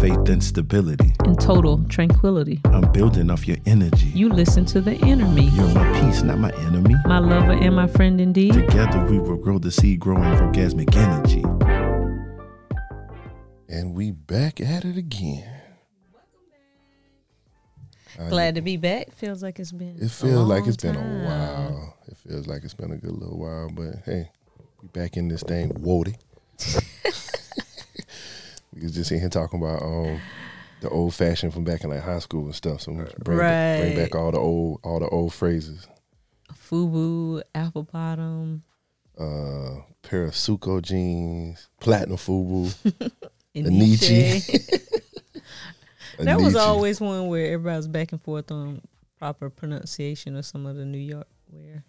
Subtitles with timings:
[0.00, 1.12] faith and stability.
[1.24, 2.60] and total tranquility.
[2.64, 4.06] I'm building off your energy.
[4.06, 6.94] You listen to the inner me, You're my peace, not my enemy.
[7.04, 8.54] my lover and my friend indeed.
[8.54, 11.42] Together we will grow the seed growing orgasmic energy.
[13.68, 15.56] And we back at it again.
[18.28, 19.12] Glad to be back.
[19.12, 19.96] Feels like it's been.
[20.00, 21.20] It feels like long it's been time.
[21.22, 21.96] a while.
[22.06, 24.30] It feels like it's been a good little while, but hey,
[24.82, 26.16] we back in this thing, Woody.
[28.82, 30.20] was just in here talking about um
[30.80, 32.82] the old fashioned from back in like high school and stuff.
[32.82, 35.86] So bring, back, bring back all the old all the old phrases.
[36.52, 38.62] Fubu, apple bottom,
[39.18, 42.72] Uh, pair of Suko jeans, platinum fubu.
[43.56, 44.80] Aniche.
[46.18, 48.80] that was always one where everybody was back and forth on
[49.18, 51.84] proper pronunciation of some of the New York wear.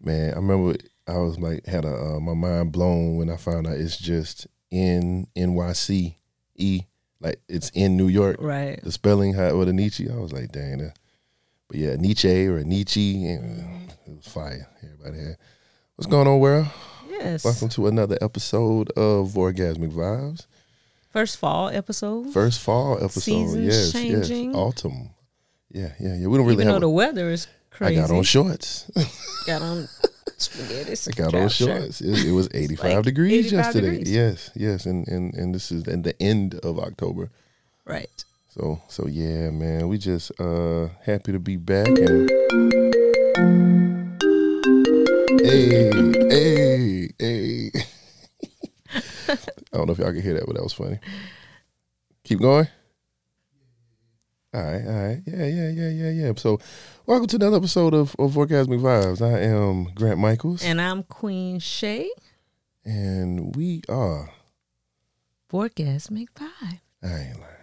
[0.00, 3.66] Man, I remember I was like had a uh, my mind blown when I found
[3.66, 6.18] out it's just N N Y C
[6.58, 6.82] E
[7.20, 8.36] like it's in New York.
[8.38, 8.82] Right.
[8.82, 10.78] The spelling how with a Nietzsche, I was like, dang.
[10.78, 10.94] That.
[11.68, 14.30] But yeah, Nietzsche or Nietzsche, and it was mm-hmm.
[14.30, 14.68] fire.
[14.82, 15.36] Everybody had.
[15.96, 16.66] What's going on, world?
[17.10, 17.44] Yes.
[17.44, 20.46] Welcome to another episode of Orgasmic Vibes.
[21.10, 22.32] First fall episode.
[22.32, 23.20] First fall episode.
[23.20, 24.50] Seasons yes, changing.
[24.50, 24.54] yes.
[24.54, 25.10] Autumn.
[25.70, 26.26] Yeah, yeah, yeah.
[26.28, 26.80] We don't really Even though have.
[26.82, 27.98] the A, weather is crazy.
[27.98, 28.90] I got on shorts.
[29.46, 29.88] Got on
[30.36, 31.10] spaghetti.
[31.10, 32.00] I got on shorts.
[32.00, 33.90] It, it was 85 like degrees 85 yesterday.
[33.90, 34.10] degrees.
[34.10, 37.30] Yes, yes, and and and this is at the end of October.
[37.84, 38.24] Right.
[38.48, 42.30] So so yeah, man, we just uh happy to be back and
[45.40, 45.90] hey
[46.30, 47.70] hey hey.
[49.72, 50.98] I don't know if y'all can hear that, but that was funny.
[52.24, 52.68] Keep going.
[54.54, 56.32] All right, all right, yeah, yeah, yeah, yeah, yeah.
[56.36, 56.58] So,
[57.04, 59.20] welcome to another episode of, of Orgasmic Vibes.
[59.20, 62.06] I am Grant Michaels, And I'm Queen Shá.
[62.84, 64.30] and we are.
[65.52, 66.80] Orgasmic vibe.
[67.02, 67.54] I ain't lying.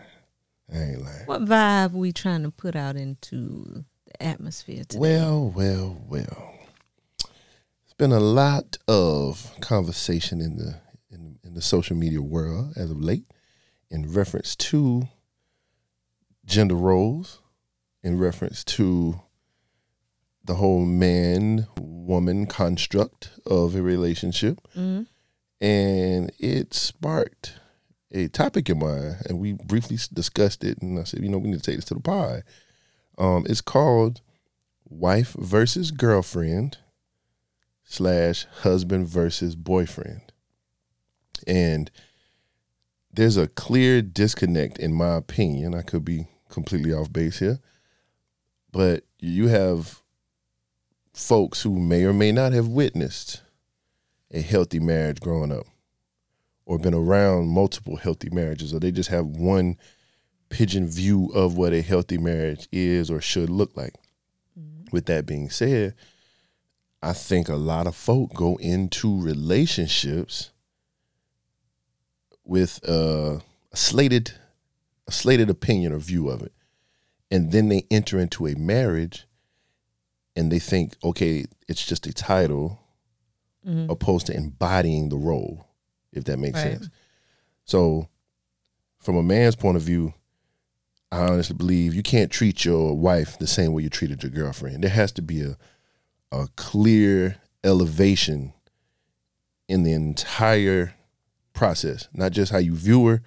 [0.72, 1.26] I ain't lying.
[1.26, 5.00] What vibe we trying to put out into the atmosphere today?
[5.00, 6.54] Well, well, well.
[7.84, 12.92] It's been a lot of conversation in the in, in the social media world as
[12.92, 13.26] of late
[13.90, 15.08] in reference to
[16.46, 17.42] gender roles,
[18.04, 19.20] in reference to
[20.44, 24.60] the whole man woman construct of a relationship.
[24.76, 25.08] Mhm.
[25.60, 27.60] And it sparked
[28.12, 30.78] a topic in mind, and we briefly discussed it.
[30.82, 32.44] And I said, you know, we need to take this to the pod.
[33.18, 34.22] Um, it's called
[34.88, 36.78] wife versus girlfriend
[37.84, 40.32] slash husband versus boyfriend.
[41.48, 41.90] And
[43.12, 45.74] there's a clear disconnect, in my opinion.
[45.74, 47.60] I could be completely off base here,
[48.72, 50.02] but you have
[51.14, 53.42] folks who may or may not have witnessed
[54.32, 55.66] a healthy marriage growing up
[56.66, 59.78] or been around multiple healthy marriages, or they just have one
[60.50, 63.94] pigeon view of what a healthy marriage is or should look like.
[64.92, 65.96] With that being said,
[67.02, 70.52] I think a lot of folk go into relationships
[72.44, 73.40] with uh,
[73.72, 74.34] a slated
[75.08, 76.54] a slated opinion or view of it.
[77.32, 79.28] And then they enter into a marriage
[80.36, 82.80] and they think, okay, it's just a title
[83.66, 83.90] Mhm.
[83.90, 85.68] opposed to embodying the role,
[86.12, 86.74] if that makes Right.
[86.78, 86.90] sense.
[87.64, 88.10] So,
[89.00, 90.14] from a man's point of view,
[91.12, 94.84] I honestly believe you can't treat your wife the same way you treated your girlfriend.
[94.84, 95.58] There has to be a
[96.32, 98.52] a clear elevation
[99.70, 100.94] in the entire
[101.54, 103.22] process, not just how you view her,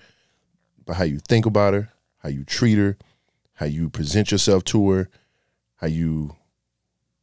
[0.89, 2.97] but how you think about her, how you treat her,
[3.53, 5.11] how you present yourself to her,
[5.77, 6.35] how you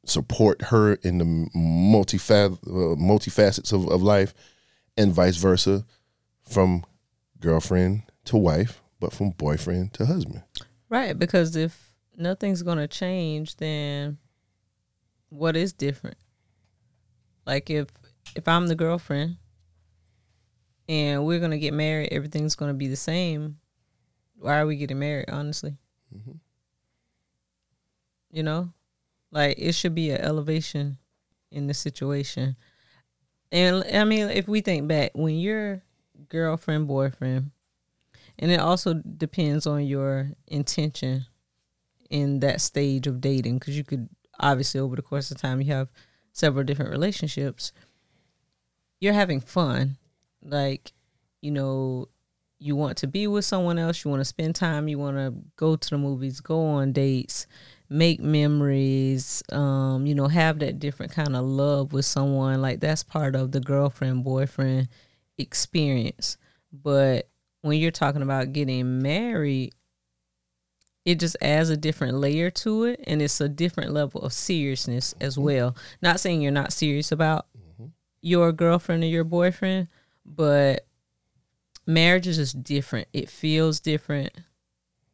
[0.06, 1.58] support her in the uh,
[2.96, 4.36] multifacets of, of life,
[4.96, 5.84] and vice versa
[6.48, 6.86] from
[7.42, 10.44] girlfriend to wife, but from boyfriend to husband.
[10.88, 14.20] Right, because if nothing's gonna change, then
[15.29, 16.17] what is different?
[17.47, 17.88] Like if
[18.35, 19.38] if I'm the girlfriend
[20.87, 23.59] and we're gonna get married, everything's gonna be the same.
[24.37, 25.29] Why are we getting married?
[25.29, 25.78] Honestly,
[26.14, 26.40] Mhm.
[28.32, 28.73] you know,
[29.32, 30.97] like it should be an elevation
[31.52, 32.55] in the situation.
[33.52, 35.84] And I mean, if we think back, when you're
[36.29, 37.52] girlfriend, boyfriend,
[38.38, 41.26] and it also depends on your intention
[42.09, 44.09] in that stage of dating, because you could
[44.40, 45.90] obviously over the course of time you have
[46.34, 47.72] several different relationships.
[48.99, 49.97] You're having fun,
[50.46, 50.94] like
[51.42, 52.08] you know,
[52.58, 55.34] you want to be with someone else, you want to spend time, you want to
[55.56, 57.46] go to the movies, go on dates,
[57.90, 62.62] make memories, um, you know, have that different kind of love with someone.
[62.62, 64.88] Like that's part of the girlfriend boyfriend
[65.38, 66.38] experience.
[66.72, 67.30] But
[67.62, 69.74] when you're talking about getting married,
[71.06, 75.14] it just adds a different layer to it and it's a different level of seriousness
[75.22, 75.76] as well.
[76.02, 77.46] Not saying you're not serious about
[78.22, 79.88] your girlfriend or your boyfriend,
[80.26, 80.86] but
[81.86, 83.08] marriage is just different.
[83.14, 84.32] It feels different.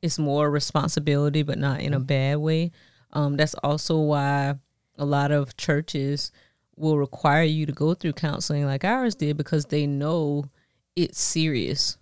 [0.02, 2.72] It's more responsibility, but not in a bad way.
[3.14, 4.56] Um, that's also why
[4.98, 6.32] a lot of churches
[6.76, 10.46] will require you to go through counseling like ours did because they know
[10.96, 11.98] it's serious.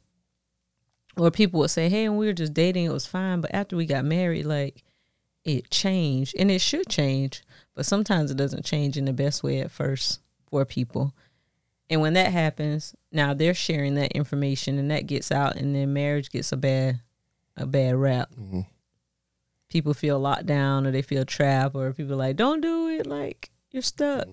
[1.17, 3.41] Or people would say, hey, when we were just dating, it was fine.
[3.41, 4.83] But after we got married, like
[5.43, 6.35] it changed.
[6.37, 7.43] And it should change.
[7.75, 11.13] But sometimes it doesn't change in the best way at first for people.
[11.89, 15.93] And when that happens, now they're sharing that information and that gets out and then
[15.93, 16.99] marriage gets a bad
[17.57, 18.29] a bad rap.
[19.69, 23.07] People feel locked down or they feel trapped or people are like, Don't do it,
[23.07, 24.27] like you're stuck.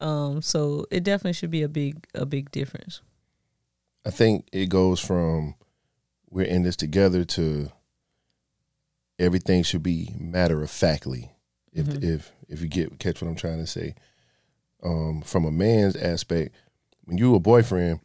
[0.00, 3.02] Um, so it definitely should be a big a big difference.
[4.04, 5.54] I think it goes from
[6.30, 7.70] we're in this together to
[9.18, 11.32] everything should be matter of factly.
[11.72, 13.94] If if if you get catch what I'm trying to say,
[14.82, 16.54] um, from a man's aspect,
[17.04, 18.00] when you a boyfriend,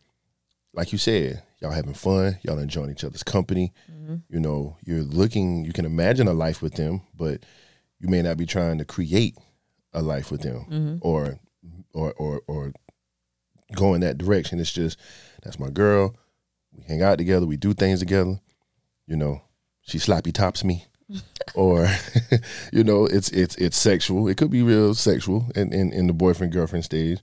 [0.73, 3.73] like you said, y'all having fun, y'all enjoying each other's company.
[3.91, 4.15] Mm-hmm.
[4.29, 5.65] You know, you're looking.
[5.65, 7.43] You can imagine a life with them, but
[7.99, 9.37] you may not be trying to create
[9.93, 10.97] a life with them, mm-hmm.
[11.01, 11.39] or
[11.93, 12.73] or or or
[13.73, 14.59] go in that direction.
[14.59, 14.99] It's just
[15.43, 16.15] that's my girl.
[16.73, 17.45] We hang out together.
[17.45, 18.39] We do things together.
[19.07, 19.41] You know,
[19.81, 20.85] she sloppy tops me,
[21.55, 21.87] or
[22.73, 24.27] you know, it's it's it's sexual.
[24.27, 27.19] It could be real sexual in in, in the boyfriend girlfriend stage,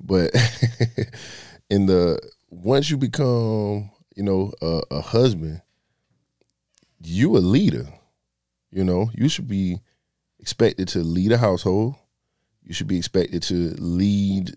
[0.00, 0.30] but
[1.70, 2.18] in the
[2.50, 5.62] once you become you know a, a husband,
[7.02, 7.86] you a leader.
[8.70, 9.80] You know, you should be
[10.38, 11.94] expected to lead a household.
[12.62, 14.56] You should be expected to lead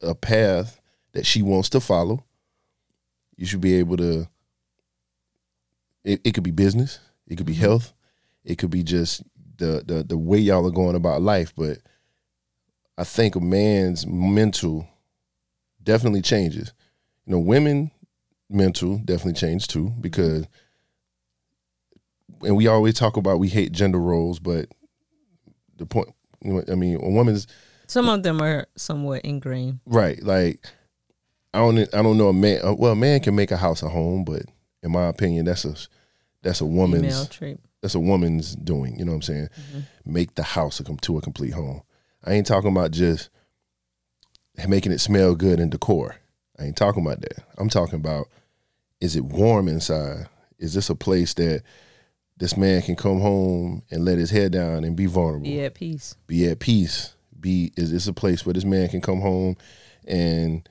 [0.00, 0.80] a path
[1.12, 2.24] that she wants to follow.
[3.36, 4.28] You should be able to.
[6.02, 6.98] It, it could be business.
[7.26, 7.62] It could be mm-hmm.
[7.62, 7.92] health.
[8.44, 9.22] It could be just
[9.58, 11.52] the, the the way y'all are going about life.
[11.54, 11.78] But
[12.98, 14.86] I think a man's mental
[15.82, 16.72] definitely changes.
[17.26, 17.90] You know, women
[18.48, 20.46] mental definitely change too because
[22.42, 24.68] and we always talk about we hate gender roles, but
[25.76, 26.08] the point
[26.42, 27.46] you know, I mean, a woman's
[27.86, 29.80] Some of them are somewhat ingrained.
[29.86, 30.22] right.
[30.22, 30.64] Like
[31.52, 32.60] I don't I don't know a man.
[32.64, 34.42] uh, Well, a man can make a house a home, but
[34.82, 35.74] in my opinion, that's a
[36.42, 37.28] that's a woman's
[37.82, 38.98] that's a woman's doing.
[38.98, 39.48] You know what I'm saying?
[40.04, 41.82] Make the house a, to a complete home.
[42.24, 43.30] I ain't talking about just
[44.68, 46.16] making it smell good and decor.
[46.58, 47.44] I ain't talking about that.
[47.56, 48.28] I'm talking about
[49.00, 50.28] is it warm inside?
[50.58, 51.62] Is this a place that
[52.36, 55.44] this man can come home and let his head down and be vulnerable?
[55.44, 56.16] Be at peace.
[56.26, 57.14] be at peace.
[57.38, 59.56] Be is this a place where this man can come home
[60.06, 60.68] and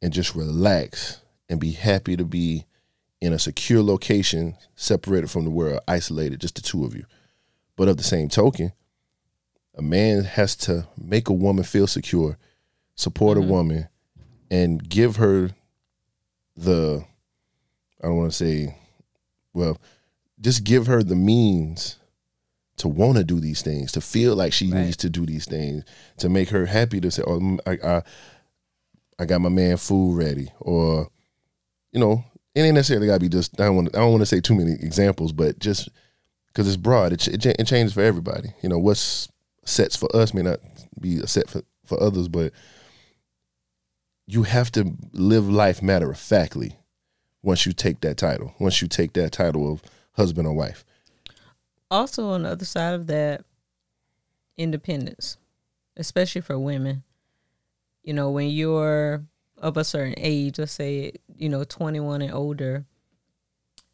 [0.00, 2.66] and just relax and be happy to be
[3.20, 7.04] in a secure location, separated from the world, isolated, just the two of you.
[7.74, 8.72] But of the same token,
[9.76, 12.38] a man has to make a woman feel secure,
[12.94, 13.88] support a woman,
[14.50, 15.50] and give her
[16.56, 17.04] the
[18.02, 18.76] I don't want to say,
[19.54, 19.80] well,
[20.40, 21.96] just give her the means
[22.76, 24.84] to want to do these things, to feel like she Right.
[24.84, 25.84] needs to do these things,
[26.18, 28.02] to make her happy to say, "Oh, mm, I, I,
[29.18, 31.08] I got my man food ready," or,
[31.92, 33.58] you know, it ain't necessarily got to be just.
[33.60, 33.96] I don't want.
[33.96, 35.88] I don't want to say too many examples, but just
[36.48, 38.50] because it's broad, it, it, it changes for everybody.
[38.62, 39.28] You know, what's
[39.64, 40.60] sets for us may not
[41.00, 42.52] be a set for for others, but
[44.26, 46.76] you have to live life matter of factly
[47.42, 48.54] once you take that title.
[48.58, 50.84] Once you take that title of husband or wife.
[51.90, 53.44] Also, on the other side of that,
[54.56, 55.36] independence,
[55.96, 57.02] especially for women.
[58.02, 59.24] You know, when you're
[59.58, 62.84] of a certain age, let's say, you know, 21 and older,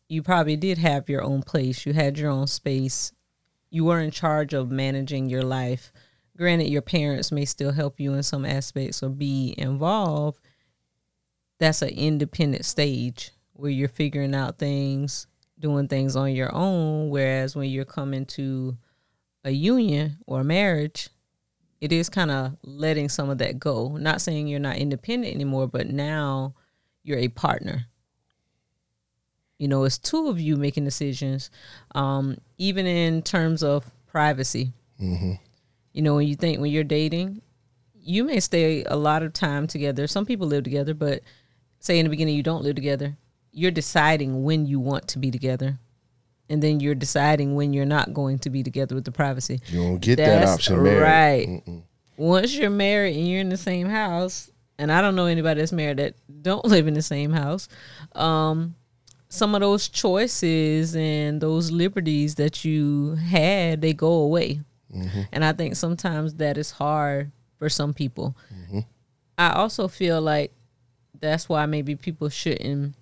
[0.08, 1.86] you probably did have your own place.
[1.86, 3.12] You had your own space.
[3.70, 5.92] You are in charge of managing your life.
[6.36, 10.40] Granted, your parents may still help you in some aspects or be involved.
[11.58, 15.26] That's an independent stage where you're figuring out things,
[15.58, 17.10] doing things on your own.
[17.10, 18.76] Whereas when you're coming to
[19.44, 21.08] a union or a marriage,
[21.80, 23.96] it is kind of letting some of that go.
[23.96, 26.54] Not saying you're not independent anymore, but now
[27.02, 27.86] you're a partner.
[29.60, 31.50] You know, it's two of you making decisions,
[31.94, 34.72] um, even in terms of privacy.
[35.92, 37.42] You know, when you think when you're dating,
[37.94, 40.06] you may stay a lot of time together.
[40.06, 41.20] Some people live together, but
[41.78, 43.18] say in the beginning you don't live together.
[43.52, 45.78] You're deciding when you want to be together.
[46.48, 49.60] And then you're deciding when you're not going to be together with the privacy.
[49.66, 51.02] You don't get that option married.
[51.02, 51.82] Right.
[52.16, 55.70] Once you're married and you're in the same house, and I don't know anybody that's
[55.70, 57.68] married that don't live in the same house,
[58.14, 58.74] um,
[59.30, 64.60] some of those choices and those liberties that you had they go away.
[64.94, 65.22] Mm-hmm.
[65.32, 68.36] And i think sometimes that is hard for some people.
[68.52, 68.80] Mm-hmm.
[69.38, 70.52] I also feel like
[71.18, 72.94] that's why maybe people shouldn't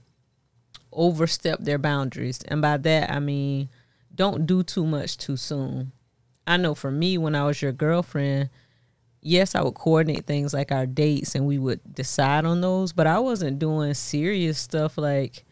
[0.93, 2.41] overstep their boundaries.
[2.47, 3.71] And by that i mean
[4.15, 5.93] don't do too much too soon.
[6.47, 8.51] I know for me when i was your girlfriend
[9.21, 13.07] yes, I would coordinate things like our dates and we would decide on those, but
[13.07, 15.45] I wasn't doing serious stuff like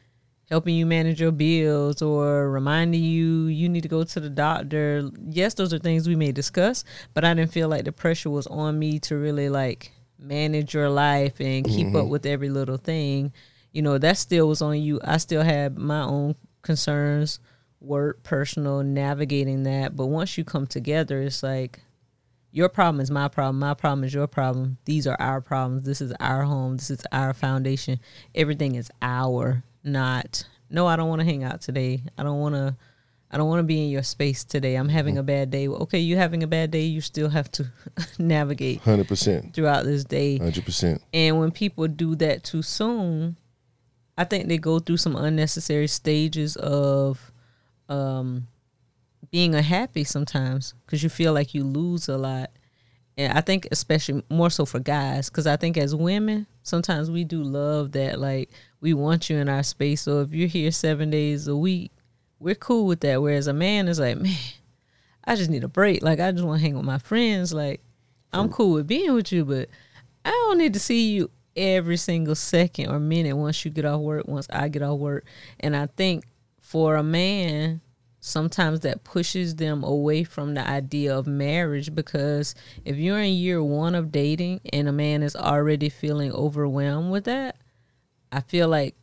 [0.49, 5.11] helping you manage your bills or reminding you you need to go to the doctor.
[5.29, 6.85] Yes, those are things we may discuss,
[7.15, 10.89] but I didn't feel like the pressure was on me to really like manage your
[10.89, 12.11] life and keep up mm-hmm.
[12.11, 13.33] with every little thing.
[13.73, 15.01] You know, that still was on you.
[15.05, 17.41] I still had my own concerns,
[17.81, 19.97] work, personal, navigating that.
[19.97, 21.81] But once you come together, it's like
[22.53, 26.01] your problem is my problem my problem is your problem these are our problems this
[26.01, 28.01] is our home this is our foundation
[28.35, 32.55] everything is our not no i don't want to hang out today i don't want
[32.55, 32.77] to
[33.31, 35.99] i don't want to be in your space today i'm having a bad day okay
[35.99, 37.71] you having a bad day you still have to
[38.19, 39.55] navigate 100%.
[39.55, 41.01] throughout this day 100%.
[41.13, 43.37] and when people do that too soon,
[44.19, 47.33] I think they go through some unnecessary stages of
[47.89, 48.49] um,
[49.31, 52.51] being unhappy sometimes because you feel like you lose a lot.
[53.17, 57.25] And I think especially more so for guys because I think as women sometimes we
[57.25, 60.03] do love that like we want you in our space.
[60.03, 61.93] So if you're here seven days a week,
[62.39, 63.23] we're cool with that.
[63.23, 64.37] Whereas a man is like, man,
[65.25, 66.03] I just need a break.
[66.03, 67.55] Like I just want to hang with my friends.
[67.55, 67.81] Like
[68.33, 69.71] I'm cool with being with you, but
[70.25, 74.01] I don't need to see you every single second or minute once you get off
[74.01, 75.25] work, once I get off work.
[75.61, 76.25] And I think
[76.61, 77.81] for a man,
[78.27, 82.55] sometimes that pushes them away from the idea of marriage because
[82.85, 87.25] if you're in year one of dating and a man is already feeling overwhelmed with
[87.25, 87.57] that,
[88.33, 88.97] I feel like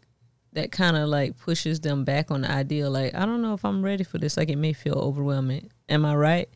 [0.53, 3.63] that kind of like pushes them back on the idea like, I don't know if
[3.63, 4.37] I'm ready for this.
[4.37, 5.71] Like it may feel overwhelming.
[5.89, 6.49] Am I right?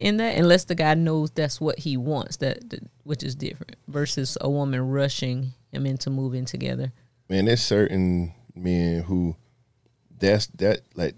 [0.00, 2.58] in that unless the guy knows that's what he wants that,
[3.04, 6.92] which is different versus a woman rushing him into moving together
[7.28, 9.36] Man, there's certain men who
[10.18, 11.14] that's that like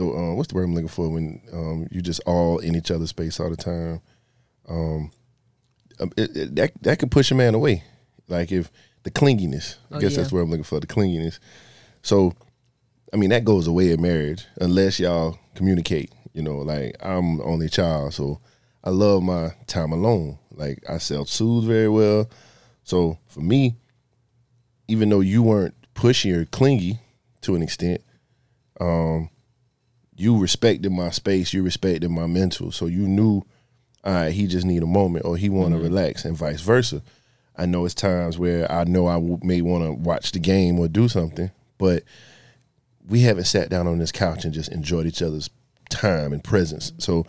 [0.00, 2.90] the uh, what's the word I'm looking for when um, you just all in each
[2.90, 4.00] other's space all the time.
[4.68, 5.10] Um,
[6.00, 7.84] um, it, it, that that can push a man away.
[8.28, 8.70] Like if
[9.02, 10.18] the clinginess, I Oh, guess yeah.
[10.18, 10.80] that's where I'm looking for.
[10.80, 11.38] The clinginess.
[12.02, 12.34] So,
[13.12, 16.12] I mean, that goes away in marriage unless y'all communicate.
[16.32, 18.40] You know, like I'm the only child, so
[18.84, 20.38] I love my time alone.
[20.52, 22.30] Like I self soothe very well.
[22.84, 23.76] So for me,
[24.88, 27.00] even though you weren't pushy or clingy
[27.42, 28.02] to an extent,
[28.80, 29.28] um,
[30.20, 32.70] you respected my space, you respected my mental.
[32.70, 33.42] So you knew,
[34.04, 35.84] all right, he just need a moment or he want to mm-hmm.
[35.84, 37.02] relax and vice versa.
[37.56, 40.88] I know it's times where I know I may want to watch the game or
[40.88, 42.02] do something, but
[43.08, 45.48] we haven't sat down on this couch and just enjoyed each other's
[45.88, 46.92] time and presence.
[46.98, 47.26] So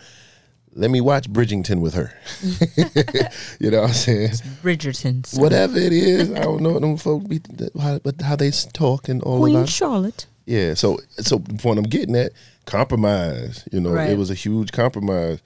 [0.73, 2.13] let me watch Bridgington with her.
[3.59, 4.29] you know what I'm saying?
[4.61, 7.39] bridgerton so- Whatever it is, I don't know what them folk be,
[7.79, 9.65] how, but how they talk and all queen of that.
[9.65, 12.31] Queen Charlotte Yeah, so so the point I'm getting at,
[12.65, 13.67] compromise.
[13.71, 14.09] You know, Right.
[14.11, 15.39] it was a huge compromise.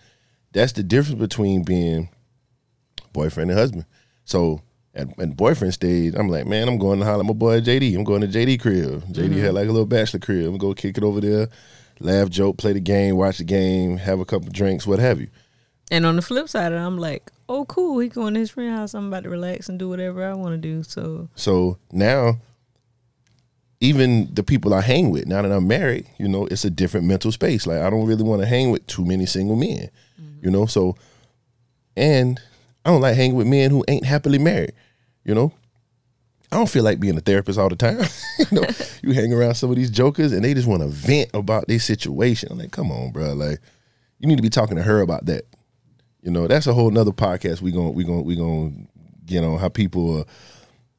[0.53, 2.09] That's the difference between being
[3.13, 3.85] boyfriend and husband.
[4.25, 4.61] So
[4.93, 7.95] at, at boyfriend stage, I'm like, man, I'm going to holler at my boy JD.
[7.95, 9.03] I'm going to JD crib.
[9.11, 9.55] JD had mm-hmm.
[9.55, 10.45] like a little bachelor crib.
[10.45, 11.49] I'm gonna go kick it over there,
[11.99, 15.27] laugh, joke, play the game, watch the game, have a couple drinks, what have you.
[15.91, 18.49] and on the flip side of it, i'm like oh cool he going to his
[18.49, 21.77] friend house i'm about to relax and do whatever i want to do so So
[21.91, 22.39] now,
[23.85, 27.05] even the people I hang with, now that I'm married, you know, it's a different
[27.05, 27.67] mental space.
[27.67, 29.89] Like I don't really want to hang with too many single men,
[30.19, 30.45] mm-hmm.
[30.45, 30.65] you know.
[30.65, 30.95] So,
[31.95, 32.39] and
[32.83, 34.73] I don't like hanging with men who ain't happily married,
[35.23, 35.53] you know.
[36.51, 37.99] I don't feel like being a therapist all the time.
[38.39, 38.67] you know,
[39.01, 41.79] you hang around some of these jokers and they just want to vent about their
[41.79, 42.49] situation.
[42.51, 43.33] I'm like, come on, bro.
[43.33, 43.59] Like,
[44.19, 45.45] you need to be talking to her about that.
[46.21, 49.43] You know, that's a whole nother podcast we gonna we gonna we going to get
[49.43, 50.25] on how people are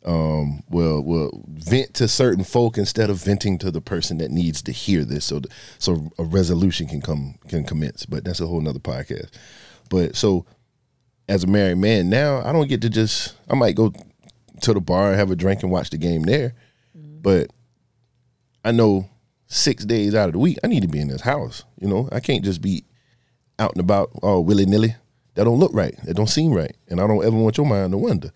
[0.06, 4.62] um, will will vent to certain folk instead of venting to the person that needs
[4.62, 8.06] to hear this, so th- so a resolution can come can commence.
[8.06, 9.30] But that's a whole nother podcast.
[9.90, 10.46] But so
[11.28, 13.92] as a married man now, I don't get to just I might go
[14.62, 16.54] to the bar and have a drink and watch the game there,
[16.94, 17.50] but
[18.64, 19.10] I know
[19.48, 21.64] six days out of the week I need to be in this house.
[21.80, 22.84] You know, I can't just be
[23.58, 24.94] out and about all willy nilly.
[25.34, 25.94] That don't look right.
[26.04, 28.30] That don't seem right, and I don't ever want your mind to wonder.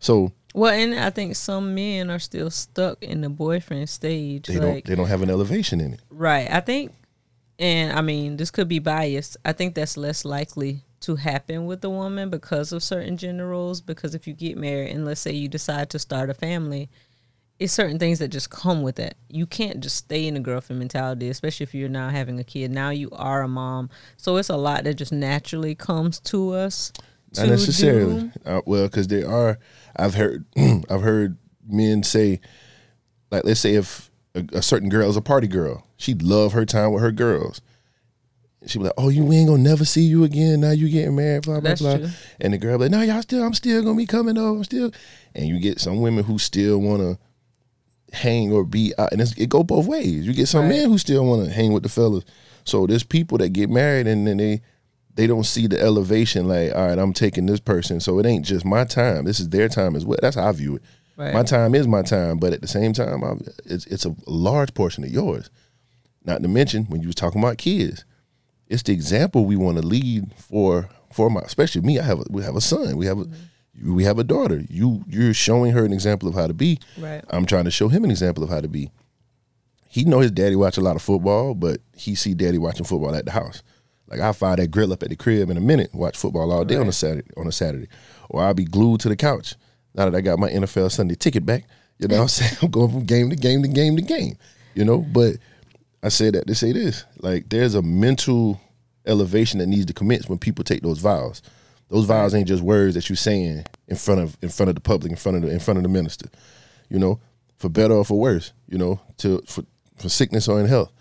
[0.00, 4.54] So well and i think some men are still stuck in the boyfriend stage they
[4.54, 6.00] like don't they don't have an elevation in it.
[6.10, 6.50] Right.
[6.50, 6.92] I think,
[7.58, 9.36] and I mean, this could be biased.
[9.44, 13.80] I think that's less likely to happen with a woman because of certain gender roles.
[13.80, 16.88] Because if you get married and let's say you decide to start a family,
[17.58, 19.16] it's certain things that just come with that.
[19.28, 22.70] You can't just stay in the girlfriend mentality, especially if you're now having a kid.
[22.70, 26.92] Now you are a mom, so it's a lot that just naturally comes to us.
[27.36, 28.30] Not to necessarily.
[28.44, 29.58] Uh, well, because there are,
[29.96, 31.36] I've heard, I've heard
[31.66, 32.40] men say,
[33.30, 36.64] like, let's say if a, a certain girl is a party girl, she'd love her
[36.64, 37.60] time with her girls.
[38.66, 40.60] She'd be like, "Oh, you we ain't gonna never see you again.
[40.60, 42.08] Now you getting married, blah blah That's blah." true.
[42.40, 44.56] And the girl be like, "No, y'all still, I'm still gonna be coming over.
[44.56, 44.90] I'm still."
[45.34, 47.18] And you get some women who still wanna
[48.12, 50.26] hang or be out, and it's, it go both ways.
[50.26, 50.70] You get some Right.
[50.78, 52.24] men who still wanna hang with the fellas.
[52.64, 54.62] So there's people that get married and then they
[55.14, 56.48] they don't see the elevation.
[56.48, 59.24] Like, all right, I'm taking this person, so it ain't just my time.
[59.24, 60.18] This is their time as well.
[60.20, 60.82] That's how I view it.
[61.16, 61.32] Right.
[61.32, 64.74] My time is my time, but at the same time, I, it's it's a large
[64.74, 65.48] portion of yours.
[66.24, 68.04] Not to mention when you was talking about kids,
[68.68, 72.00] it's the example we want to lead for for my, especially me.
[72.00, 72.96] I have a, we have a son.
[72.96, 73.26] We have a
[73.84, 74.64] we have a daughter.
[74.68, 76.80] You you're showing her an example of how to be.
[76.98, 77.24] Right.
[77.30, 78.90] I'm trying to show him an example of how to be.
[79.86, 83.14] He know his daddy watch a lot of football, but he see daddy watching football
[83.14, 83.62] at the house.
[84.08, 86.64] Like I fire that grill up at the crib in a minute, watch football all
[86.64, 87.88] day on a Saturday on a Saturday,
[88.28, 89.54] or I'll be glued to the couch.
[89.94, 91.64] Now that I got my NFL Sunday ticket back,
[91.98, 92.56] you know what I'm saying?
[92.62, 94.36] I'm going from game to game to game to game,
[94.74, 94.98] you know.
[94.98, 95.36] But
[96.02, 98.60] I say that to say this: like there's a mental
[99.06, 101.42] elevation that needs to commence when people take those vows.
[101.88, 104.80] Those vows ain't just words that you're saying in front of in front of the
[104.80, 106.28] public, in front of the in front of the minister,
[106.88, 107.20] you know,
[107.56, 109.64] for better or for worse, you know, to for
[109.96, 110.92] for sickness or in health.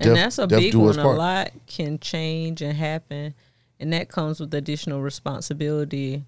[0.00, 0.98] And that's a big one.
[0.98, 3.34] A lot can change and happen,
[3.80, 6.24] and that comes with additional responsibility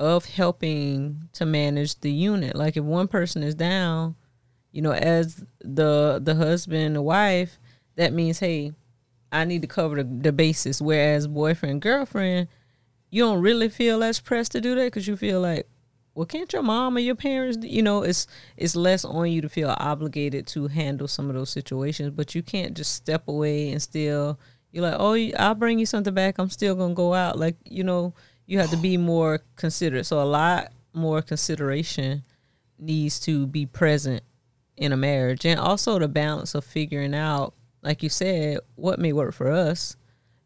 [0.00, 2.56] of helping to manage the unit.
[2.56, 4.16] Like if one person is down,
[4.72, 7.58] you know, as the the husband, the wife,
[7.96, 8.72] that means hey,
[9.30, 10.80] I need to cover the, the basis.
[10.80, 12.48] Whereas boyfriend, girlfriend,
[13.10, 15.68] you don't really feel as pressed to do that because you feel like,
[16.14, 17.58] well, can't your mom or your parents?
[17.62, 21.50] You know, it's it's less on you to feel obligated to handle some of those
[21.50, 24.38] situations, but you can't just step away and still.
[24.72, 26.38] You're like, oh, I'll bring you something back.
[26.38, 27.38] I'm still gonna go out.
[27.38, 28.14] Like, you know,
[28.46, 30.06] you have to be more considerate.
[30.06, 32.24] So a lot more consideration
[32.78, 34.22] needs to be present
[34.76, 39.12] in a marriage, and also the balance of figuring out, like you said, what may
[39.12, 39.96] work for us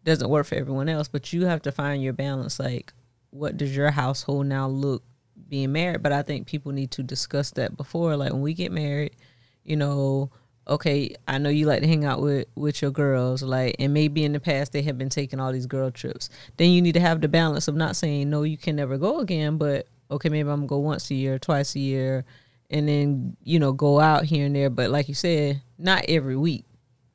[0.04, 1.08] doesn't work for everyone else.
[1.08, 2.60] But you have to find your balance.
[2.60, 2.92] Like,
[3.30, 5.02] what does your household now look
[5.48, 6.02] being married?
[6.02, 8.16] But I think people need to discuss that before.
[8.16, 9.16] Like when we get married,
[9.64, 10.30] you know,
[10.68, 14.24] okay, I know you like to hang out with with your girls, like, and maybe
[14.24, 16.28] in the past they have been taking all these girl trips.
[16.56, 19.20] Then you need to have the balance of not saying no, you can never go
[19.20, 22.24] again, but okay, maybe I'm gonna go once a year, twice a year,
[22.70, 24.70] and then you know go out here and there.
[24.70, 26.64] But like you said, not every week,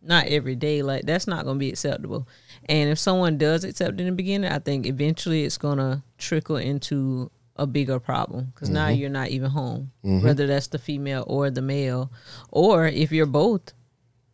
[0.02, 0.82] not every day.
[0.82, 2.28] Like that's not gonna be acceptable.
[2.70, 7.32] And if someone does accept in the beginning, I think eventually it's gonna trickle into
[7.56, 9.00] a bigger problem because now mm-hmm.
[9.00, 10.26] you're not even home, mm-hmm.
[10.26, 12.12] whether that's the female or the male,
[12.50, 13.74] or if you're both.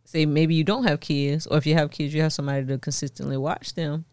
[0.04, 2.78] Say maybe you don't have kids, or if you have kids, you have somebody to
[2.78, 4.06] consistently watch them.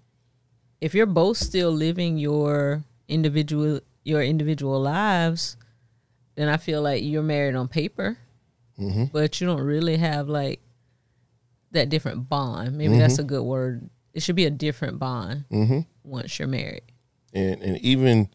[0.82, 5.56] If you're both still living your individual your individual lives,
[6.36, 8.18] then I feel like you're married on paper,
[8.78, 9.06] mm-hmm.
[9.06, 10.60] but you don't really have like
[11.72, 12.78] that different bond.
[12.78, 13.90] Maybe that's a good word.
[14.14, 15.46] It should be a different bond
[16.04, 16.84] once you're married.
[17.34, 18.30] and and even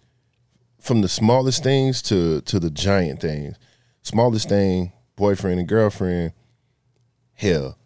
[0.81, 3.57] from the smallest things to to the giant things.
[4.03, 6.33] Smallest thing, boyfriend and girlfriend.
[7.35, 7.79] Hell,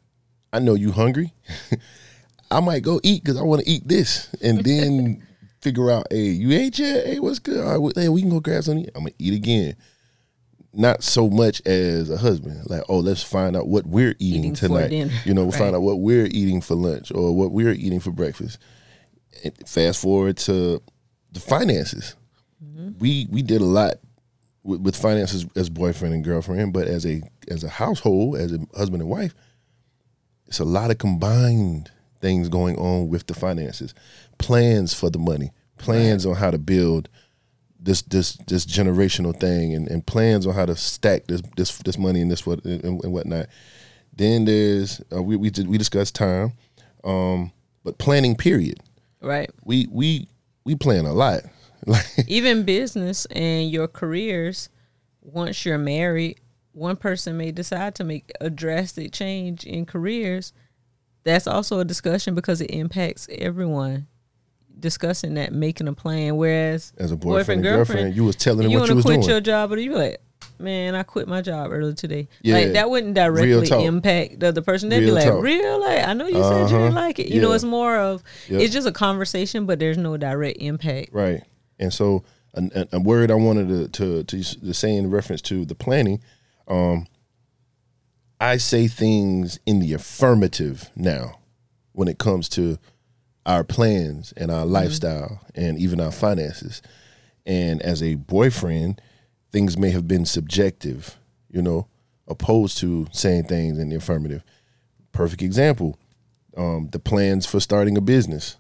[0.53, 1.35] I know you hungry.
[2.51, 5.27] I might go eat because I want to eat this, and then
[5.61, 7.07] figure out, hey, you ate yet?
[7.07, 7.65] Hey, what's good?
[7.65, 8.89] All right, hey, we can go grab something.
[8.95, 9.77] I'm gonna eat again.
[10.73, 14.55] Not so much as a husband, like, oh, let's find out what we're eating, Eating
[14.55, 14.91] tonight.
[15.25, 18.11] You know, we'll find out what we're eating for lunch or what we're eating for
[18.11, 18.59] breakfast.
[19.45, 20.83] And fast forward to
[21.31, 22.17] the finances.
[22.99, 23.95] We we did a lot
[24.63, 28.59] with, with finances as boyfriend and girlfriend, but as a as a household, as a
[28.77, 29.35] husband and wife,
[30.47, 33.95] it's a lot of combined things going on with the finances,
[34.39, 37.09] plans for the money, plans on how to build
[37.79, 41.99] this this this generational thing, and, and plans on how to stack this this this
[41.99, 43.47] money and this what and, and whatnot.
[44.17, 46.53] Then there's uh, we we did, we discussed time,
[47.03, 48.81] um, but planning period.
[49.21, 49.51] Right.
[49.65, 50.29] We we
[50.65, 51.43] we plan a lot.
[51.87, 54.69] Like Even business and your careers,
[55.21, 56.41] once you're married,
[56.73, 60.53] one person may decide to make a drastic change in careers.
[61.25, 64.07] That's also a discussion because it impacts everyone.
[64.79, 66.37] Discussing that, making a plan.
[66.37, 68.95] Whereas as a boyfriend, and girlfriend, you was telling them you what you want to
[68.97, 69.31] was quit doing.
[69.31, 70.21] your job, but you like,
[70.59, 72.29] man, I quit my job earlier today.
[72.43, 72.57] Yeah.
[72.57, 74.89] Like that wouldn't directly impact the other person.
[74.89, 75.43] They'd be Real like, talk.
[75.43, 76.79] real, like I know you said you Uh-huh.
[76.79, 77.29] didn't like it.
[77.29, 78.61] You know, it's more of Yep.
[78.63, 81.11] it's just a conversation, but there's no direct impact.
[81.13, 81.43] Right.
[81.79, 85.65] And so a, a, word I wanted to, to to to say in reference to
[85.65, 86.21] the planning,
[86.69, 87.07] Um,
[88.41, 91.41] I say things in the affirmative now
[91.93, 92.79] when it comes to
[93.47, 96.83] our plans and our lifestyle and even our finances.
[97.47, 99.01] And as a boyfriend,
[99.53, 101.19] things may have been subjective,
[101.51, 101.87] you know,
[102.27, 104.43] opposed to saying things in the affirmative.
[105.13, 105.99] Perfect example
[106.57, 108.57] um, the plans for starting a business.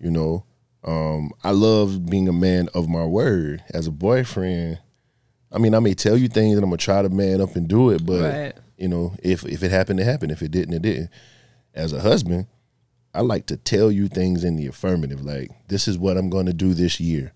[0.00, 0.44] You know,
[0.88, 3.62] um, I love being a man of my word.
[3.74, 4.78] As a boyfriend,
[5.52, 7.68] I mean, I may tell you things and I'm gonna try to man up and
[7.68, 8.52] do it, but Right.
[8.76, 10.32] you know, if if it happened, it happened.
[10.32, 11.10] If it didn't, it didn't.
[11.74, 12.46] As a husband,
[13.14, 16.52] I like to tell you things in the affirmative, like this is what I'm gonna
[16.52, 17.32] do this year.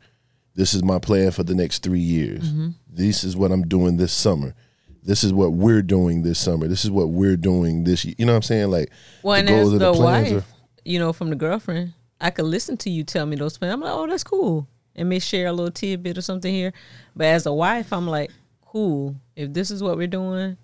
[0.55, 2.53] This is my plan for the next three years.
[2.87, 4.55] This is what I'm doing this summer.
[5.03, 6.69] This is what we're doing this summer.
[6.69, 8.15] This is what we're doing this year.
[8.19, 8.71] You know what I'm saying?
[8.71, 8.91] Like
[9.23, 12.31] Well, and the goals as the, plans wife, are- you know, from the girlfriend, I
[12.31, 13.75] could listen to you tell me those plans.
[13.75, 16.73] I'm like, oh, that's cool, and may share a little tidbit or something here.
[17.17, 18.31] But as a wife, I'm like,
[18.65, 19.17] cool.
[19.37, 20.57] If this is what we're doing,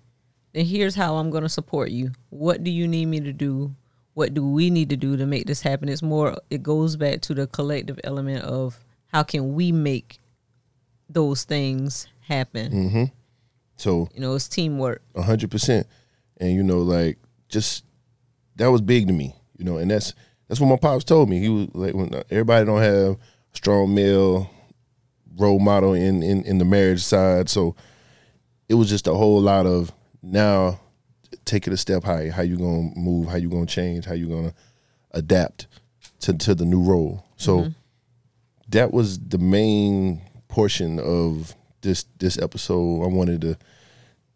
[0.53, 2.11] then here's how I'm going to support you.
[2.29, 3.75] What do you need me to do?
[4.13, 5.89] What do we need to do to make this happen?
[5.89, 6.37] It's more.
[6.49, 10.17] It goes back to the collective element of how can we make
[11.09, 12.71] those things happen.
[12.71, 13.03] Mm-hmm.
[13.75, 15.01] so You know, it's teamwork.
[15.17, 15.87] hundred percent.
[16.37, 17.17] And you know, like
[17.49, 17.83] just
[18.55, 19.35] that was big to me.
[19.57, 20.13] You know, and that's
[20.49, 21.39] that's what my pops told me.
[21.39, 23.17] He was like, when uh, everybody don't have a
[23.53, 24.49] strong male
[25.37, 27.75] role model in in in the marriage side, so
[28.67, 30.79] it was just a whole lot of now
[31.45, 32.31] take it a step higher.
[32.31, 33.27] How you gonna move?
[33.27, 34.05] How you gonna change?
[34.05, 34.53] How you gonna
[35.11, 35.67] adapt
[36.21, 37.23] to to the new role?
[37.37, 37.69] So mm-hmm.
[38.69, 43.03] that was the main portion of this this episode.
[43.03, 43.57] I wanted to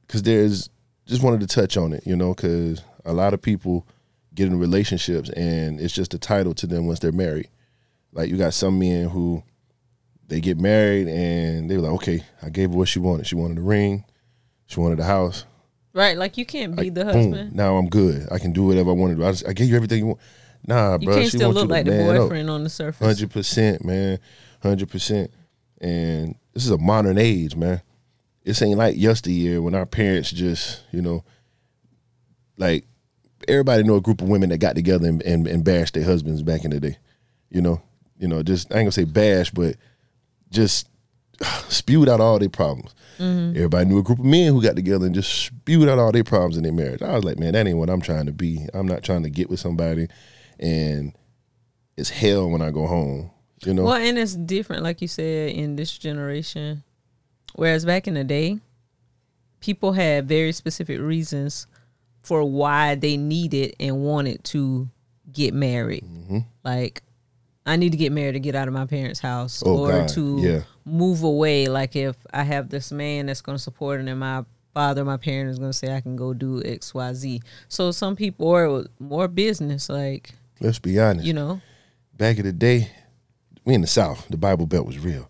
[0.06, 0.70] because there's
[1.08, 3.88] just wanted to touch on it, you know, because a lot of people
[4.36, 7.50] get in relationships and it's just a title to them once they're married.
[8.12, 9.44] Like you got some men who
[10.28, 13.28] they get married and they were like, okay, I gave her what she wanted.
[13.28, 14.06] She wanted a ring,
[14.68, 15.46] she wanted a house.
[15.94, 17.56] Right, like you can't be Like, the boom, husband.
[17.56, 18.28] now I'm good.
[18.32, 19.26] I can do whatever I want to do.
[19.26, 20.20] I, just, I gave you everything you want.
[20.66, 22.22] Nah, You bro, can't she still look like the man up.
[22.24, 23.06] boyfriend on the surface.
[23.06, 24.18] Hundred percent, man.
[24.64, 25.30] Hundred percent.
[25.82, 27.82] And this is a modern age, man.
[28.44, 31.24] This ain't like yesteryear when our parents just, you know,
[32.58, 32.86] like
[33.48, 36.42] everybody know a group of women that got together and, and, and bashed their husbands
[36.42, 36.98] back in the day.
[37.50, 37.82] You know,
[38.18, 39.76] you know, just I ain't gonna say bash, but
[40.50, 40.88] just
[41.70, 42.94] spewed out all their problems.
[43.20, 43.56] Mm-hmm.
[43.56, 46.24] Everybody knew a group of men who got together and just spewed out all their
[46.24, 47.02] problems in their marriage.
[47.02, 48.68] I was like, man, that ain't what I'm trying to be.
[48.74, 50.08] I'm not trying to get with somebody
[50.60, 51.16] and
[51.98, 53.32] it's hell when I go home.
[53.66, 53.84] You know?
[53.84, 56.84] Well, and it's different, like you said, in this generation.
[57.56, 58.60] Whereas back in the day,
[59.60, 61.68] people had very specific reasons
[62.24, 64.90] for why they needed and wanted to
[65.32, 66.04] get married.
[66.06, 66.40] Mm-hmm.
[66.64, 67.04] Like,
[67.66, 70.10] I need to get married to get out of my parents' house Oh, or God,
[70.10, 70.62] to yeah.
[70.86, 71.68] move away.
[71.68, 75.50] Like, if I have this man that's going to support and my father, my parent
[75.52, 77.42] is going to say I can go do X, Y, Z.
[77.68, 81.26] So some people, or more business, like, Let's be honest.
[81.26, 81.62] you know,
[82.18, 82.92] Back in the day,
[83.66, 85.30] we in the South, the Bible Belt was real.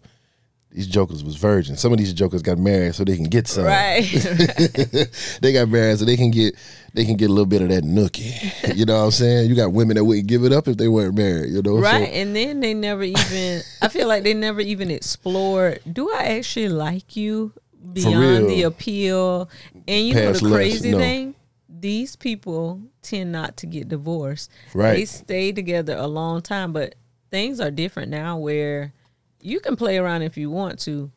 [0.74, 1.80] These jokers was virgins.
[1.80, 3.66] Some of these jokers got married so they can get some.
[3.66, 4.02] right.
[5.42, 6.56] they got married so they can get
[6.96, 8.34] they can get a little bit of that nookie.
[8.76, 9.50] You know what I'm saying?
[9.50, 11.52] You got women that wouldn't give it up if they weren't married.
[11.52, 12.08] You know, Right.
[12.08, 16.38] So, and then they never even I feel like they never even explored do I
[16.38, 17.54] actually like you
[17.94, 19.50] beyond the appeal?
[19.88, 20.98] And you know the crazy no.
[20.98, 21.36] thing?
[21.70, 24.50] These people tend not to get divorced.
[24.74, 24.94] Right.
[24.94, 26.96] They stay together a long time, but
[27.30, 28.94] things are different now where
[29.43, 31.12] you can play around if you want to.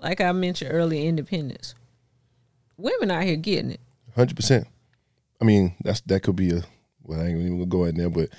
[0.00, 1.74] Like I mentioned earlier, independence.
[2.76, 3.80] Women out here getting it.
[4.14, 4.66] hundred percent.
[5.40, 6.62] I mean, that's that could be a
[7.02, 8.30] well, I ain't even gonna go in there, but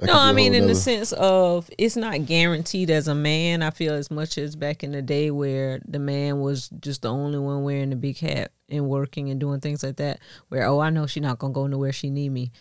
[0.00, 3.62] No, I mean in the sense of it's not guaranteed as a man.
[3.62, 7.10] I feel as much as back in the day where the man was just the
[7.10, 10.20] only one wearing the big hat and working and doing things like that.
[10.48, 11.92] Where oh, I know she's not gonna go nowhere.
[11.92, 12.52] She need me.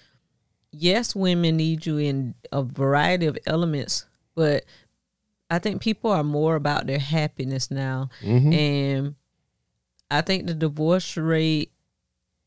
[0.72, 4.66] Yes, women need you in a variety of elements, but
[5.56, 8.54] I think people are more about their happiness now, Mm-hmm.
[8.54, 9.16] and
[10.12, 11.72] I think the divorce rate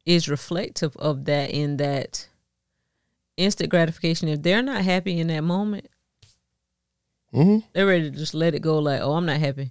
[0.05, 1.51] is reflective of that.
[1.51, 2.29] In that
[3.37, 5.87] instant gratification, if they're not happy in that moment,
[7.35, 7.63] Mhm.
[7.73, 8.79] they're ready to just let it go.
[8.79, 9.71] Like, oh, I'm not happy.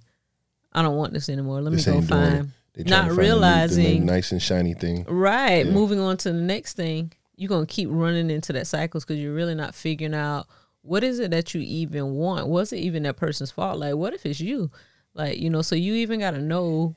[0.72, 1.60] I don't want this anymore.
[1.60, 2.30] Let This me go ain't doing it.
[2.36, 2.52] find.
[2.90, 5.04] Not find realizing, nice and shiny thing.
[5.08, 5.66] right?
[5.66, 5.72] Yeah.
[5.72, 9.34] Moving on to the next thing, you're gonna keep running into that cycles because you're
[9.34, 10.46] really not figuring out
[10.82, 12.48] what is it that you even want.
[12.48, 13.78] Was it even that person's fault?
[13.78, 14.70] Like, what if it's you?
[15.14, 16.96] Like, you know, so you even got to know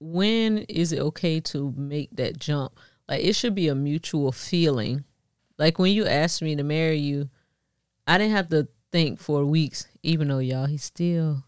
[0.00, 2.78] when is it okay to make that jump.
[3.08, 5.04] Like, it should be a mutual feeling.
[5.58, 7.28] Like when you asked me to marry you,
[8.06, 9.86] I didn't have to think for weeks.
[10.02, 11.44] Even though y'all, he still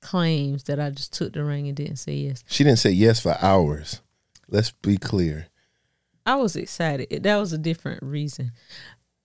[0.00, 2.44] claims that I just took the ring and didn't say yes.
[2.46, 4.00] She didn't say yes for hours.
[4.48, 5.48] Let's be clear.
[6.24, 7.22] I was excited.
[7.22, 8.52] That was a different reason.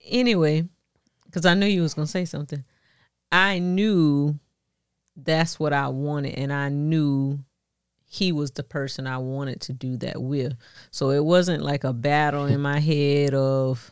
[0.04, 0.68] Anyway,
[1.32, 2.62] because I knew you was gonna say something.
[3.30, 4.38] I knew
[5.16, 7.38] that's what I wanted, and I knew
[8.04, 10.54] he was the person I wanted to do that with.
[10.90, 13.90] So it wasn't like a battle in my head of,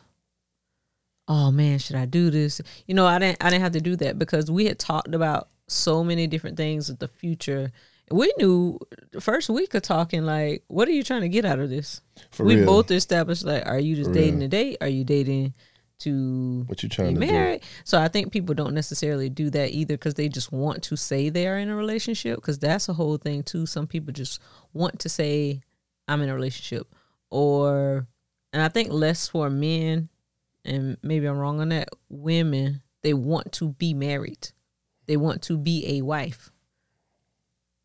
[1.27, 2.61] oh man, should I do this?
[2.85, 3.43] You know, I didn't.
[3.43, 6.89] I didn't have to do that because we had talked about so many different things
[6.89, 7.71] of the future.
[8.11, 8.77] We knew
[9.11, 12.01] the first week of talking, like, what are you trying to get out of this?
[12.31, 12.65] For we real.
[12.65, 14.41] both established like, are you just For dating real.
[14.41, 14.77] to date?
[14.81, 15.53] Are you dating
[16.01, 17.31] to What you be trying to do?
[17.31, 17.61] married?
[17.83, 21.29] So I think people don't necessarily do that either because they just want to say
[21.29, 23.65] they are in a relationship because that's a whole thing too.
[23.65, 24.39] Some people just
[24.73, 25.61] want to say
[26.07, 26.87] I'm in a relationship,
[27.29, 28.07] or
[28.53, 30.09] and I think less for men,
[30.65, 31.89] and maybe I'm wrong on that.
[32.09, 34.49] Women they want to be married,
[35.07, 36.51] they want to be a wife,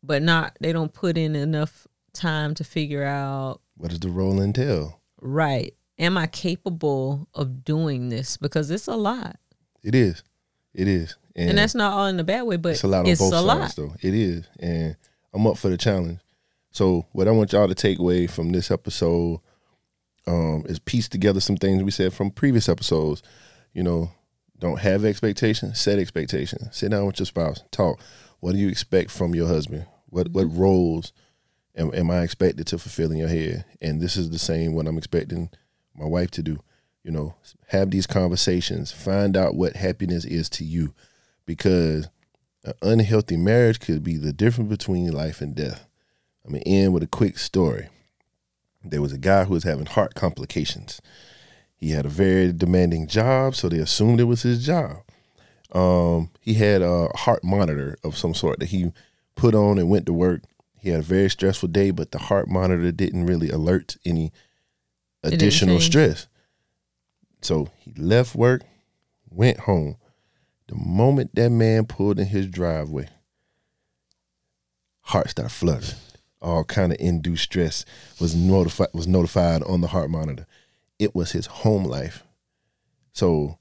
[0.03, 4.41] but not they don't put in enough time to figure out What does the role
[4.41, 5.01] entail?
[5.21, 9.37] right am i capable of doing this because it's a lot
[9.83, 10.23] It is.
[10.73, 11.15] It is.
[11.35, 13.17] And, and, that's not all in a bad way but it's a lot on both
[13.17, 13.95] sides lot though.
[14.01, 14.45] It is.
[14.59, 14.95] And
[15.33, 16.19] I'm up for the challenge.
[16.71, 19.39] So what I want y'all to take away from this episode
[20.27, 23.23] um, is piece together some things we said from previous episodes.
[23.73, 24.11] You know,
[24.59, 26.75] don't have expectations, set expectations.
[26.75, 27.99] Sit down with your spouse, talk.
[28.39, 29.85] What do you expect from your husband?
[30.09, 31.13] What what roles
[31.75, 33.65] am, am I expected to fulfill in your head?
[33.81, 35.49] And this is the same what I'm expecting
[35.97, 36.59] my wife to do.
[37.03, 37.35] You know,
[37.69, 40.93] have these conversations, find out what happiness is to you,
[41.45, 42.09] because
[42.65, 45.87] an unhealthy marriage could be the difference between life and death.
[46.45, 47.87] I'm gonna end with a quick story.
[48.83, 51.01] There was a guy who was having heart complications.
[51.75, 55.03] He had a very demanding job, so they assumed it was his job.
[55.73, 58.91] Um, he had a heart monitor of some sort that he
[59.35, 60.41] put on and went to work.
[60.79, 64.31] He had a very stressful day, but the heart monitor didn't really alert any
[65.23, 66.27] additional stress.
[67.41, 68.63] So he left work,
[69.29, 69.97] went home.
[70.67, 73.07] The moment that man pulled in his driveway,
[75.01, 75.99] heart started fluttering.
[76.41, 77.85] All kind of induced stress
[78.19, 80.45] was notified was notified on the heart monitor.
[80.99, 82.23] It was his home life.
[83.13, 83.57] So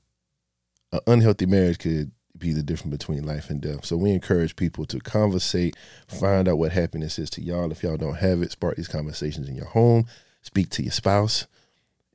[0.92, 3.85] an unhealthy marriage could be the difference between life and death.
[3.87, 5.75] So we encourage people to conversate,
[6.07, 7.73] find out what happiness is to y'all.
[7.73, 10.07] If y'all don't have it, spark these conversations in your home.
[10.46, 11.46] Speak to your spouse.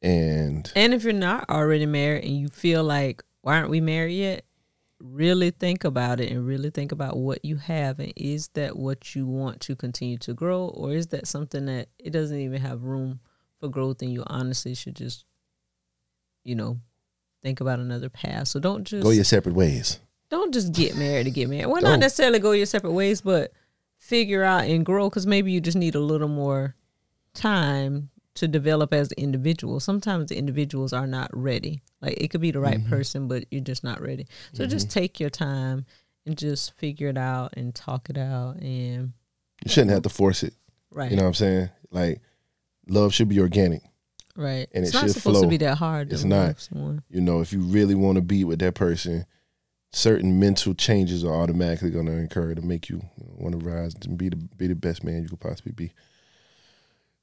[0.01, 4.15] And and if you're not already married and you feel like why aren't we married
[4.15, 4.45] yet
[5.03, 9.15] really think about it and really think about what you have and is that what
[9.15, 12.83] you want to continue to grow or is that something that it doesn't even have
[12.83, 13.19] room
[13.59, 15.25] for growth and you honestly should just
[16.43, 16.79] you know
[17.41, 19.99] think about another path so don't just go your separate ways.
[20.29, 21.65] don't just get married to get married.
[21.65, 21.99] Well, not Don't.
[21.99, 23.51] necessarily go your separate ways, but
[23.97, 26.75] figure out and grow because maybe you just need a little more
[27.33, 29.79] time to develop as an individual.
[29.79, 31.81] Sometimes the individuals are not ready.
[32.01, 32.89] Like it could be the right Mm-hmm.
[32.89, 34.27] person, but you're just not ready.
[34.53, 35.85] So just take your time
[36.25, 39.13] and just figure it out and talk it out and
[39.65, 40.53] You shouldn't have to force it.
[40.91, 41.69] right, You know what I'm saying?
[41.91, 42.21] Like
[42.87, 43.81] love should be organic.
[44.35, 44.67] right.
[44.73, 45.41] and it's it not supposed flow.
[45.41, 46.11] to be that hard.
[46.13, 46.67] It's not.
[47.09, 49.25] You know, if you really want to be with that person,
[49.91, 53.01] certain mental changes are automatically going to occur to make you
[53.35, 55.91] want to rise and be the be the best man you could possibly be,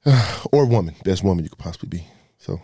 [0.51, 2.07] or woman, best woman you could possibly be.
[2.37, 2.61] So,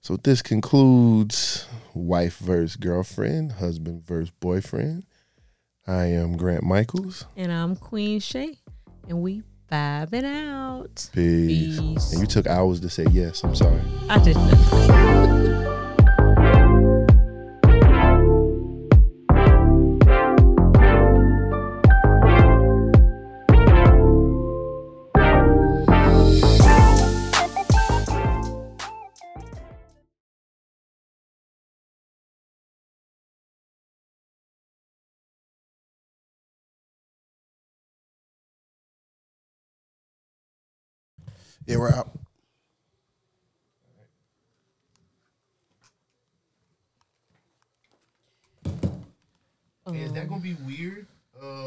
[0.00, 5.04] so this concludes wife versus girlfriend, husband versus boyfriend.
[5.86, 7.26] I am Grant Michaels.
[7.36, 8.56] And I'm Queen Shá,
[9.08, 11.08] and we vibing out.
[11.12, 11.78] Peace.
[11.78, 12.12] Peace.
[12.12, 13.44] And you took hours to say yes.
[13.44, 13.82] I'm sorry.
[14.08, 15.65] I didn't.
[41.66, 42.10] Yeah, we're out.
[49.92, 51.06] Is that gonna be weird?
[51.40, 51.66] Uh